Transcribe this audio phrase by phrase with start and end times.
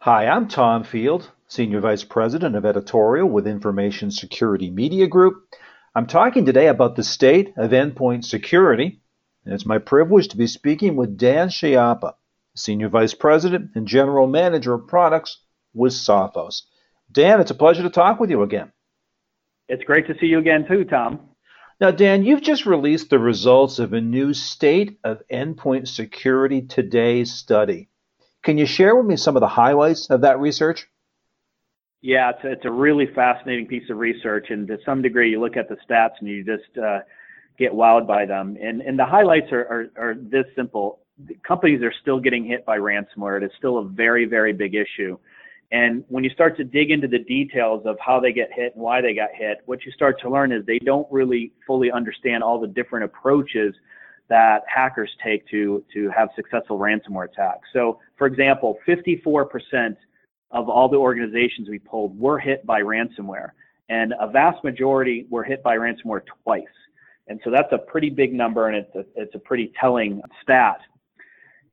[0.00, 5.42] Hi, I'm Tom Field, Senior Vice President of Editorial with Information Security Media Group.
[5.92, 9.00] I'm talking today about the state of endpoint security,
[9.44, 12.14] and it's my privilege to be speaking with Dan Schiappa,
[12.54, 15.38] Senior Vice President and General Manager of Products
[15.74, 16.62] with Sophos.
[17.10, 18.70] Dan, it's a pleasure to talk with you again.
[19.68, 21.30] It's great to see you again, too, Tom.
[21.80, 27.24] Now, Dan, you've just released the results of a new State of Endpoint Security Today
[27.24, 27.88] study.
[28.48, 30.86] Can you share with me some of the highlights of that research?
[32.00, 35.58] Yeah, it's, it's a really fascinating piece of research, and to some degree, you look
[35.58, 37.00] at the stats and you just uh,
[37.58, 38.56] get wowed by them.
[38.58, 41.00] And, and the highlights are, are, are this simple
[41.46, 43.36] companies are still getting hit by ransomware.
[43.36, 45.18] It is still a very, very big issue.
[45.70, 48.82] And when you start to dig into the details of how they get hit and
[48.82, 52.42] why they got hit, what you start to learn is they don't really fully understand
[52.42, 53.74] all the different approaches
[54.28, 57.68] that hackers take to, to have successful ransomware attacks.
[57.72, 59.96] So, for example, 54%
[60.50, 63.50] of all the organizations we polled were hit by ransomware,
[63.88, 66.64] and a vast majority were hit by ransomware twice.
[67.28, 70.78] And so that's a pretty big number, and it's a, it's a pretty telling stat.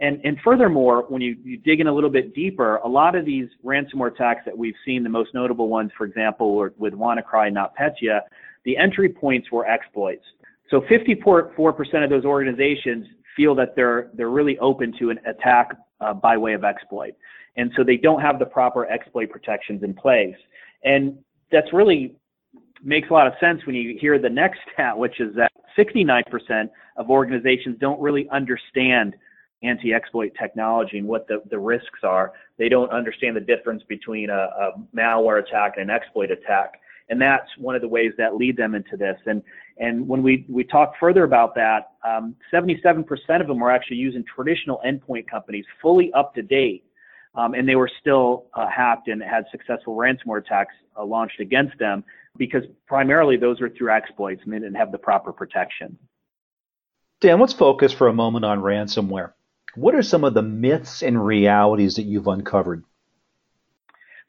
[0.00, 3.24] And, and furthermore, when you, you dig in a little bit deeper, a lot of
[3.24, 8.20] these ransomware attacks that we've seen, the most notable ones, for example, with WannaCry NotPetya,
[8.64, 10.24] the entry points were exploits.
[10.72, 13.06] So 54% of those organizations
[13.36, 17.12] feel that they're, they're really open to an attack uh, by way of exploit.
[17.56, 20.34] And so they don't have the proper exploit protections in place.
[20.82, 21.18] And
[21.52, 22.16] that's really
[22.82, 26.70] makes a lot of sense when you hear the next stat, which is that 69%
[26.96, 29.14] of organizations don't really understand
[29.62, 32.32] anti-exploit technology and what the, the risks are.
[32.58, 36.80] They don't understand the difference between a, a malware attack and an exploit attack.
[37.08, 39.18] And that's one of the ways that lead them into this.
[39.26, 39.42] And,
[39.78, 43.04] and when we, we talk further about that, um, 77%
[43.40, 46.84] of them were actually using traditional endpoint companies fully up to date.
[47.34, 51.78] Um, and they were still uh, hacked and had successful ransomware attacks uh, launched against
[51.78, 52.04] them
[52.36, 55.96] because primarily those are through exploits and they didn't have the proper protection.
[57.20, 59.32] Dan, let's focus for a moment on ransomware.
[59.74, 62.84] What are some of the myths and realities that you've uncovered?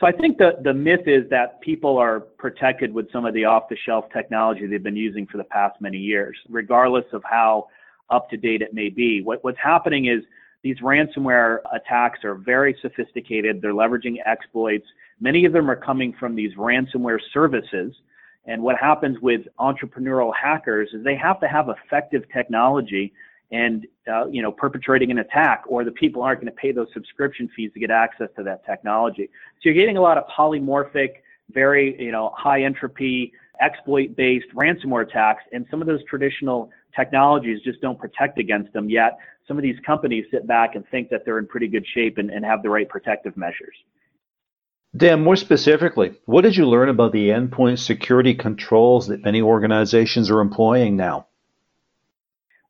[0.00, 3.44] So I think the, the myth is that people are protected with some of the
[3.44, 7.68] off-the-shelf technology they've been using for the past many years, regardless of how
[8.08, 9.20] up to date it may be.
[9.20, 10.22] What, what's happening is
[10.62, 13.60] these ransomware attacks are very sophisticated.
[13.60, 14.86] They're leveraging exploits.
[15.20, 17.94] Many of them are coming from these ransomware services.
[18.46, 23.12] And what happens with entrepreneurial hackers is they have to have effective technology
[23.50, 26.88] and uh, you know perpetrating an attack, or the people aren't going to pay those
[26.92, 29.28] subscription fees to get access to that technology.
[29.56, 31.14] So you're getting a lot of polymorphic,
[31.52, 37.80] very you know high entropy, exploit-based ransomware attacks, and some of those traditional technologies just
[37.80, 39.18] don't protect against them yet.
[39.46, 42.30] Some of these companies sit back and think that they're in pretty good shape and,
[42.30, 43.74] and have the right protective measures.
[44.96, 50.30] Dan, more specifically, what did you learn about the endpoint security controls that many organizations
[50.30, 51.26] are employing now?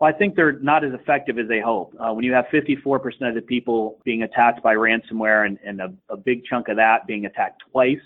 [0.00, 1.94] Well, I think they're not as effective as they hope.
[2.00, 5.92] Uh, when you have 54% of the people being attacked by ransomware and, and a,
[6.08, 8.00] a big chunk of that being attacked twice,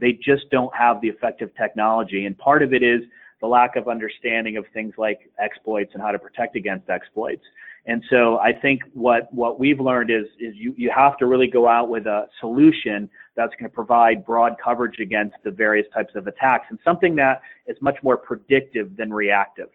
[0.00, 2.24] they just don't have the effective technology.
[2.24, 3.02] And part of it is
[3.42, 7.42] the lack of understanding of things like exploits and how to protect against exploits.
[7.84, 11.48] And so I think what, what we've learned is, is you, you have to really
[11.48, 16.14] go out with a solution that's going to provide broad coverage against the various types
[16.14, 19.68] of attacks and something that is much more predictive than reactive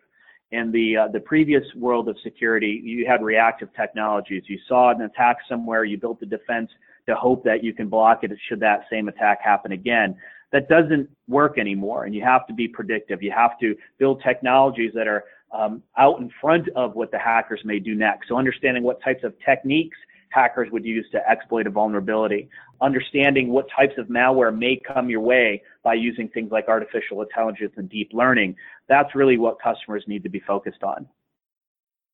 [0.51, 4.43] in the uh, the previous world of security, you had reactive technologies.
[4.47, 6.69] You saw an attack somewhere, you built a defense
[7.07, 10.15] to hope that you can block it should that same attack happen again.
[10.51, 13.23] That doesn't work anymore, and you have to be predictive.
[13.23, 15.23] You have to build technologies that are
[15.53, 18.27] um, out in front of what the hackers may do next.
[18.27, 19.97] So understanding what types of techniques
[20.29, 22.49] hackers would use to exploit a vulnerability.
[22.81, 27.73] Understanding what types of malware may come your way by using things like artificial intelligence
[27.77, 28.55] and deep learning.
[28.89, 31.07] That's really what customers need to be focused on.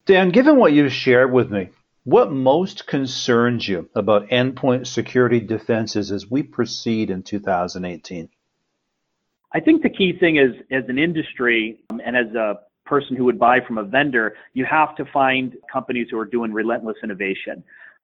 [0.06, 1.70] Dan, given what you've shared with me,
[2.04, 8.30] what most concerns you about endpoint security defenses as we proceed in 2018?
[9.54, 13.26] I think the key thing is, as an industry um, and as a person who
[13.26, 17.64] would buy from a vendor, you have to find companies who are doing relentless innovation.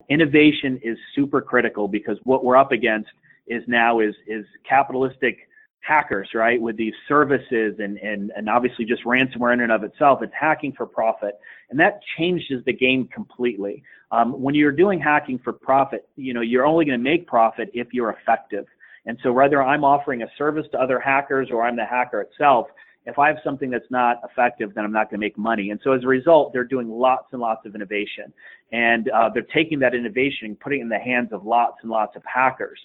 [0.10, 3.10] Innovation is super critical because what we're up against
[3.48, 5.48] is now is is capitalistic
[5.84, 6.62] hackers, right?
[6.62, 10.74] With these services and, and, and obviously just ransomware in and of itself, it's hacking
[10.74, 11.38] for profit.
[11.70, 13.84] And that changes the game completely.
[14.12, 17.70] Um, when you're doing hacking for profit, you know, you're only going to make profit
[17.74, 18.66] if you're effective.
[19.06, 22.68] And so whether I'm offering a service to other hackers or I'm the hacker itself,
[23.06, 25.72] if I have something that's not effective, then I'm not going to make money.
[25.72, 28.32] And so as a result, they're doing lots and lots of innovation.
[28.72, 31.92] And uh, they're taking that innovation and putting it in the hands of lots and
[31.92, 32.80] lots of hackers.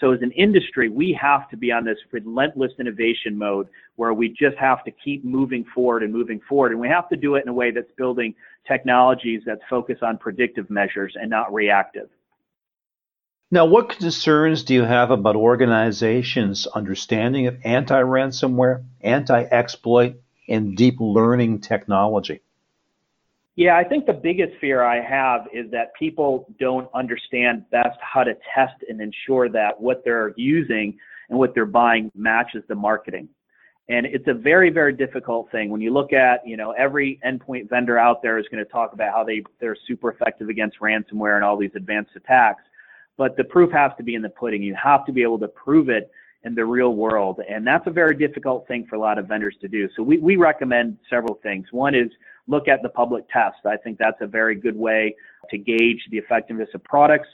[0.00, 4.28] So as an industry, we have to be on this relentless innovation mode where we
[4.28, 6.72] just have to keep moving forward and moving forward.
[6.72, 8.34] And we have to do it in a way that's building
[8.66, 12.08] technologies that focus on predictive measures and not reactive.
[13.54, 20.16] Now, what concerns do you have about organizations' understanding of anti ransomware, anti exploit,
[20.48, 22.40] and deep learning technology?
[23.54, 28.24] Yeah, I think the biggest fear I have is that people don't understand best how
[28.24, 30.98] to test and ensure that what they're using
[31.28, 33.28] and what they're buying matches the marketing.
[33.88, 35.70] And it's a very, very difficult thing.
[35.70, 38.94] When you look at, you know, every endpoint vendor out there is going to talk
[38.94, 42.64] about how they, they're super effective against ransomware and all these advanced attacks.
[43.16, 44.62] But the proof has to be in the pudding.
[44.62, 46.10] You have to be able to prove it
[46.44, 47.40] in the real world.
[47.48, 49.88] And that's a very difficult thing for a lot of vendors to do.
[49.96, 51.66] So we, we recommend several things.
[51.70, 52.10] One is
[52.46, 53.64] look at the public test.
[53.64, 55.14] I think that's a very good way
[55.50, 57.28] to gauge the effectiveness of products.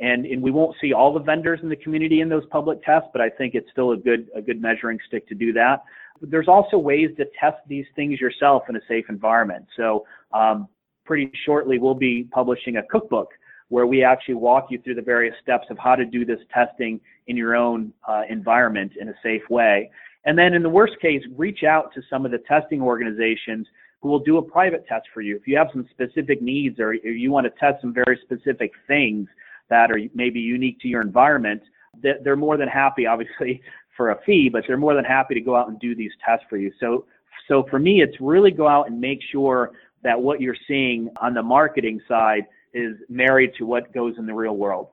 [0.00, 3.08] And, and we won't see all the vendors in the community in those public tests,
[3.12, 5.82] but I think it's still a good, a good measuring stick to do that.
[6.20, 9.66] There's also ways to test these things yourself in a safe environment.
[9.76, 10.68] So um,
[11.04, 13.30] pretty shortly, we'll be publishing a cookbook
[13.70, 17.00] where we actually walk you through the various steps of how to do this testing
[17.28, 19.90] in your own uh, environment in a safe way.
[20.24, 23.66] And then in the worst case, reach out to some of the testing organizations
[24.00, 25.36] who will do a private test for you.
[25.36, 29.28] If you have some specific needs or you want to test some very specific things
[29.68, 31.62] that are maybe unique to your environment,
[32.02, 33.62] they're more than happy, obviously,
[33.96, 36.44] for a fee, but they're more than happy to go out and do these tests
[36.48, 36.72] for you.
[36.80, 37.04] So,
[37.48, 39.72] so for me, it's really go out and make sure
[40.02, 44.34] that what you're seeing on the marketing side is married to what goes in the
[44.34, 44.88] real world.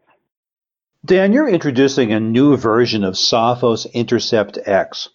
[1.05, 5.09] Dan, you're introducing a new version of Sophos Intercept X.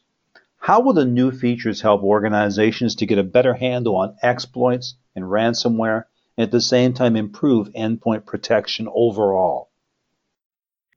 [0.59, 5.25] How will the new features help organizations to get a better handle on exploits and
[5.25, 6.05] ransomware
[6.37, 9.71] and at the same time improve endpoint protection overall?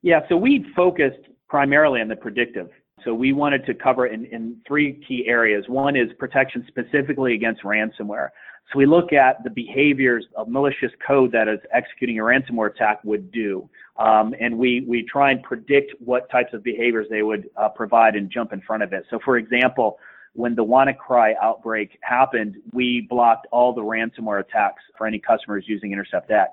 [0.02, 2.70] Yeah, so we focused primarily on the predictive.
[3.06, 5.66] So we wanted to cover in, in three key areas.
[5.68, 8.30] One is protection specifically against ransomware.
[8.74, 13.04] So we look at the behaviors of malicious code that is executing a ransomware attack
[13.04, 13.70] would do.
[13.98, 18.16] Um, and we, we try and predict what types of behaviors they would uh, provide
[18.16, 19.06] and jump in front of it.
[19.12, 20.00] So for example,
[20.34, 25.94] when the WannaCry outbreak happened, we blocked all the ransomware attacks for any customers using
[25.94, 26.52] Intercept X.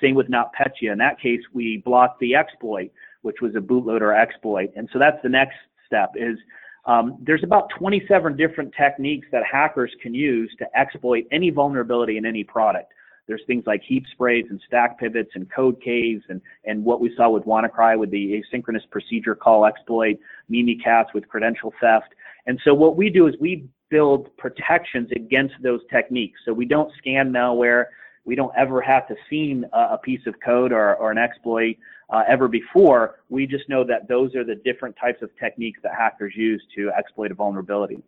[0.00, 0.92] Same with NotPetya.
[0.92, 2.90] In that case, we blocked the exploit,
[3.22, 4.70] which was a bootloader exploit.
[4.76, 5.56] And so that's the next
[5.94, 6.38] step is
[6.86, 12.26] um, there's about 27 different techniques that hackers can use to exploit any vulnerability in
[12.26, 12.92] any product.
[13.26, 17.14] There's things like heap sprays and stack pivots and code caves and, and what we
[17.16, 20.18] saw with WannaCry with the asynchronous procedure call exploit,
[20.50, 22.14] Mimikatz with credential theft.
[22.46, 26.40] And so what we do is we build protections against those techniques.
[26.44, 27.86] So we don't scan malware.
[28.24, 31.76] We don't ever have to see a, piece of code or, or an exploit
[32.10, 33.16] uh, ever before.
[33.28, 36.90] We just know that those are the different types of techniques that hackers use to
[36.96, 37.98] exploit a vulnerability.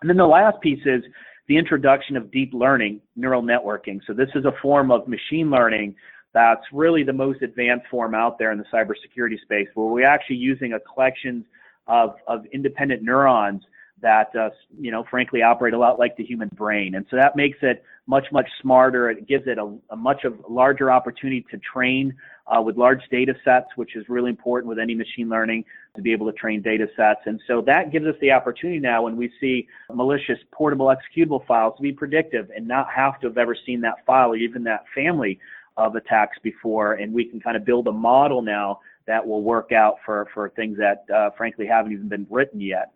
[0.00, 1.02] And then the last piece is
[1.46, 4.00] the introduction of deep learning neural networking.
[4.06, 5.94] So this is a form of machine learning
[6.32, 10.36] that's really the most advanced form out there in the cybersecurity space, where we're actually
[10.36, 11.44] using a collection
[11.86, 13.62] of, of independent neurons
[14.02, 16.94] that, uh, you know, frankly operate a lot like the human brain.
[16.94, 19.10] And so that makes it much, much smarter.
[19.10, 22.14] It gives it a, a much of larger opportunity to train
[22.46, 25.64] uh, with large data sets, which is really important with any machine learning
[25.94, 27.20] to be able to train data sets.
[27.26, 31.74] And so that gives us the opportunity now when we see malicious portable executable files
[31.76, 34.84] to be predictive and not have to have ever seen that file or even that
[34.94, 35.38] family
[35.76, 36.94] of attacks before.
[36.94, 40.50] And we can kind of build a model now that will work out for, for
[40.50, 42.92] things that uh, frankly haven't even been written yet.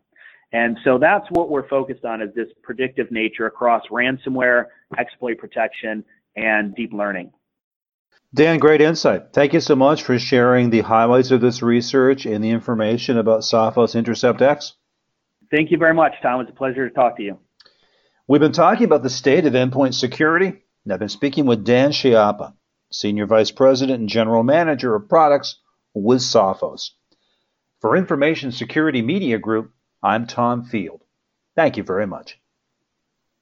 [0.53, 6.05] And so that's what we're focused on is this predictive nature across ransomware, exploit protection,
[6.37, 7.33] and deep learning.
[8.33, 9.33] Dan, great insight.
[9.33, 13.43] Thank you so much for sharing the highlights of this research and the information about
[13.43, 14.75] Sophos Intercept X.
[15.53, 16.41] Thank you very much, Tom.
[16.41, 17.39] It's a pleasure to talk to you.
[18.27, 21.93] We've been talking about the state of endpoint security, and I've been speaking with Dan
[21.93, 22.55] Schiappa,
[22.91, 25.59] Senior Vice President and General Manager of Products
[25.95, 26.91] with Sophos.
[27.81, 29.73] For Information Security Media Group,
[30.05, 31.01] I'm Tom Field.
[31.57, 32.39] Thank you very much.